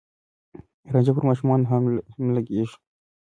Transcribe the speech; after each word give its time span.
رانجه 0.93 1.11
پر 1.15 1.23
ماشومانو 1.29 1.69
هم 1.71 1.83
لګېږي. 2.35 2.77